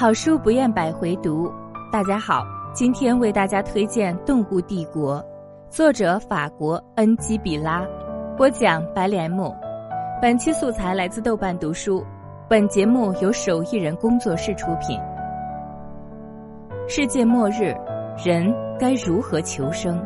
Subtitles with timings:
[0.00, 1.52] 好书不厌百回读。
[1.92, 2.42] 大家好，
[2.72, 5.22] 今天为大家推荐《动物帝国》，
[5.68, 7.84] 作者法国恩基比拉，
[8.34, 9.54] 播讲白莲木。
[10.22, 12.02] 本期素材来自豆瓣读书。
[12.48, 14.98] 本节目由手艺人工作室出品。
[16.88, 17.76] 世界末日，
[18.24, 20.02] 人该如何求生？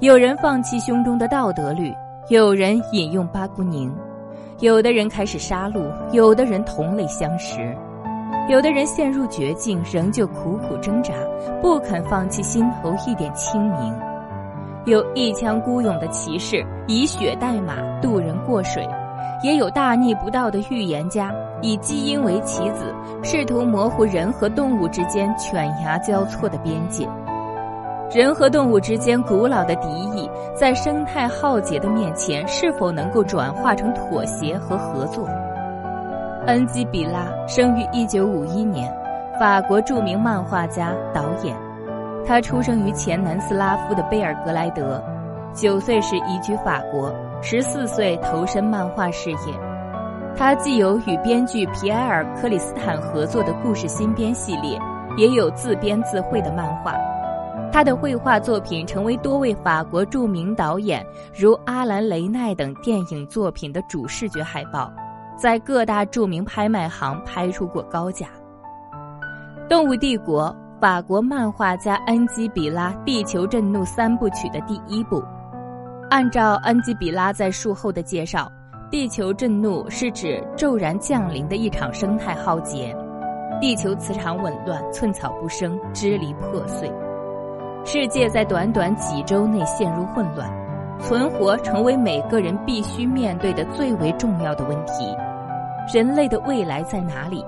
[0.00, 1.92] 有人放弃胸中的道德律，
[2.30, 3.94] 有人饮用巴姑宁，
[4.60, 7.76] 有的人开始杀戮，有的人同类相食。
[8.48, 11.12] 有的人陷入绝境，仍旧苦苦挣扎，
[11.60, 13.92] 不肯放弃心头一点清明；
[14.86, 18.82] 有一腔孤勇的骑士，以血代马渡人过水；
[19.42, 27.06] 也有大逆不道的预言家，以基因为棋子，试图模糊人和动物之间犬牙交错的边界。
[28.10, 35.28] 人和动物之间古老的敌意，在生态浩劫的面前，是否能够转化成妥协和合作？
[36.48, 38.90] 恩基比拉生于一九五一年，
[39.38, 41.54] 法国著名漫画家、导演。
[42.26, 45.02] 他出生于前南斯拉夫的贝尔格莱德，
[45.52, 49.38] 九岁时移居法国，十四岁投身漫画事业。
[50.34, 54.80] 他既有与编剧皮埃尔·克里斯坦合作的故事新编系列，
[55.18, 56.94] 也有自编自绘的漫画。
[57.70, 61.04] 他的绘画作品成为多位法国著名导演
[61.38, 64.90] 如阿兰·雷奈等电影作品的主视觉海报。
[65.38, 68.26] 在各大著名拍卖行拍出过高价。
[69.68, 70.50] 《动物帝国》
[70.80, 75.22] 法国漫画家恩基比拉《地球震怒三部曲》的第一部。
[76.10, 78.50] 按照恩基比拉在术后的介绍，
[78.90, 82.96] 地球震怒是指骤然降临的一场生态浩劫，
[83.60, 86.90] 地球磁场紊乱，寸草不生，支离破碎，
[87.84, 90.50] 世界在短短几周内陷入混乱，
[90.98, 95.14] 存活成为每个人必须面对的最为重要的问题。
[95.90, 97.42] 人类的未来在哪里？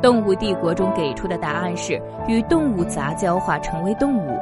[0.00, 4.38] 动物帝国中给出的答案是与动物杂交化成为动物。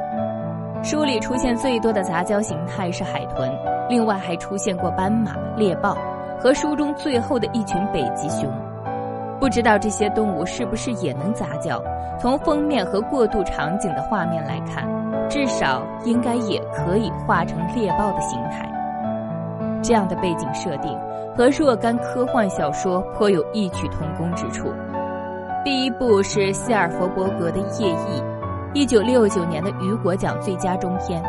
[0.83, 3.51] 书里出现最多的杂交形态是海豚，
[3.89, 5.97] 另外还出现过斑马、猎豹
[6.39, 8.47] 和书中最后的一群北极熊。
[9.39, 11.81] 不知道这些动物是不是也能杂交？
[12.19, 14.87] 从封面和过渡场景的画面来看，
[15.27, 18.71] 至少应该也可以画成猎豹的形态。
[19.85, 20.97] 这样的背景设定
[21.35, 24.73] 和若干科幻小说颇有异曲同工之处。
[25.63, 28.21] 第一部是希尔弗伯格的《夜翼》，
[28.73, 31.23] 一九六九年的雨果奖最佳中篇。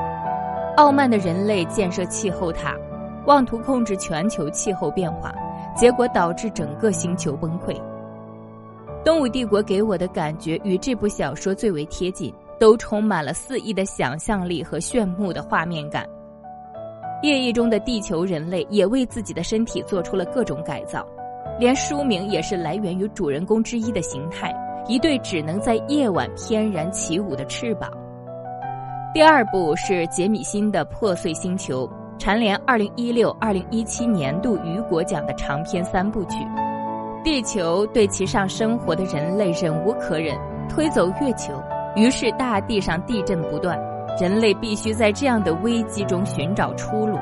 [0.76, 2.74] 傲慢的人类建设气候塔，
[3.26, 5.34] 妄图控制全球气候变化，
[5.74, 7.74] 结果导致整个星球崩溃。
[9.04, 16.06] 《动物帝国》给我的感觉与这部小说最为贴近，都充满了肆意的想象力和炫目的画面感。
[17.22, 21.06] 夜翼中的地球人类也为自己的身体做出了各种改造，
[21.58, 24.54] 连书名也是来源于主人公之一的形态——
[24.86, 27.90] 一对只能在夜晚翩然起舞的翅膀。
[29.14, 31.88] 第二部是杰米辛的《破碎星球》，
[32.18, 36.36] 蝉联二零一六、二零一七年度雨果奖的长篇三部曲。
[37.24, 40.38] 地球对其上生活的人类忍无可忍，
[40.68, 41.54] 推走月球，
[41.96, 43.76] 于是大地上地震不断。
[44.18, 47.18] 人类必须在这样的危机中寻找出路。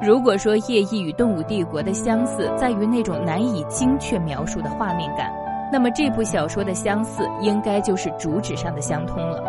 [0.00, 5.32] 如果说《夜翼》与《动物帝国》的相似在于那种难以精确描述的画面感，
[5.72, 9.40] 那么这部小说的相似应该就是主旨上的相通了。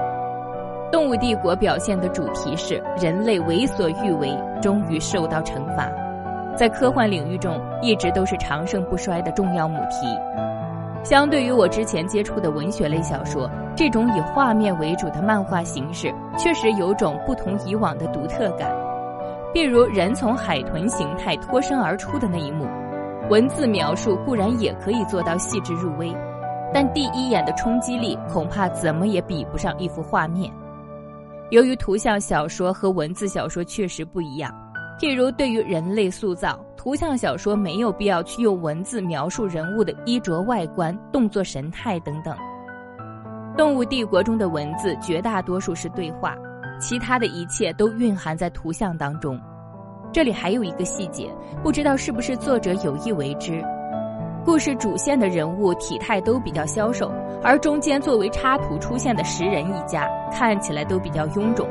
[0.91, 5.87] 《动物帝国》表现的主题是人类为所欲为，终于受到惩罚，
[6.55, 10.07] 在科幻领域中一直都是长盛不衰的重要母题。
[11.03, 18.71] 相对于我之前接触的文学类小说，这种以画面为主的漫画形式确实有种不同以往的独特感。
[19.53, 22.65] 譬如人从海豚形态脱身而出的那一幕，
[23.29, 26.15] 文字描述固然也可以做到细致入微，
[26.73, 30.49] 但第一眼的冲击力恐怕怎么也比不上一幅画面。
[31.49, 34.51] 由于图像小说和文字小说确实不一样。
[34.99, 42.35] 譬如，对于人类塑造，图像小说没有必要去用文字描述人物的衣着、外观、动作、神态等等。
[43.57, 46.35] 动物帝国中的文字绝大多数是对话，
[46.81, 49.39] 其他的一切都蕴含在图像当中。
[50.11, 51.33] 这里还有一个细节，
[51.63, 53.63] 不知道是不是作者有意为之：
[54.43, 57.09] 故事主线的人物体态都比较消瘦，
[57.41, 61.65] 而中间作为插图出现的食人一家看起来都比较臃肿。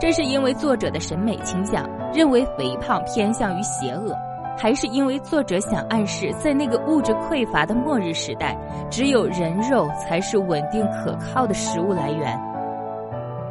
[0.00, 1.88] 这是因为作者的审美倾向。
[2.12, 4.14] 认为肥胖偏向于邪恶，
[4.62, 8.56] 还是因为作者想暗示，在那个物质匮乏的末日时代，
[8.88, 12.40] 只有人肉才是稳定可靠的食物来源？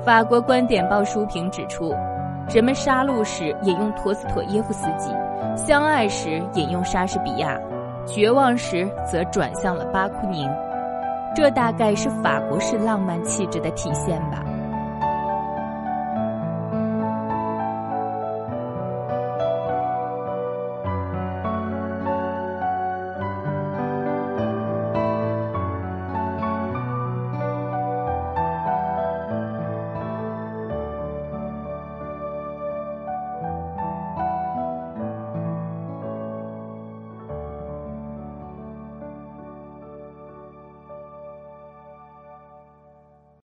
[0.06, 1.94] 法国观点报书评指出，
[2.50, 5.12] 人们杀戮时引用陀思妥耶夫斯基，
[5.58, 7.60] 相爱时引用莎士比亚，
[8.06, 10.50] 绝望时则转向了巴库宁。
[11.36, 14.46] 这大概是法国式浪漫气质的体现吧。